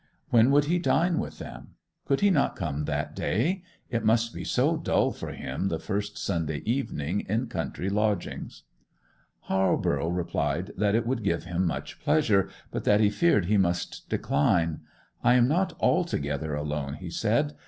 [0.31, 1.75] When would he dine with them?
[2.07, 6.63] Could he not come that day—it must be so dull for him the first Sunday
[6.65, 8.63] evening in country lodgings?
[9.41, 14.09] Halborough replied that it would give him much pleasure, but that he feared he must
[14.09, 14.79] decline.
[15.23, 17.53] 'I am not altogether alone,' he said.